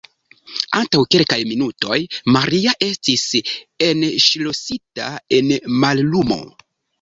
[0.77, 1.97] Antaŭ kelkaj minutoj,
[2.37, 3.27] Maria estis
[3.89, 5.53] enŝlosita en
[5.85, 6.41] mallumo.